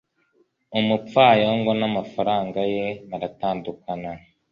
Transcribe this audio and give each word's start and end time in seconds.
Umupfayongo 0.79 1.71
n'amafaranga 1.79 2.59
ye 2.73 2.85
baratandukana. 3.09 4.11